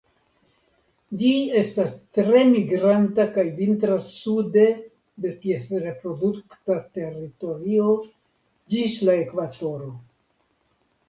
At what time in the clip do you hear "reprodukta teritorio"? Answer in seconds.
5.85-7.93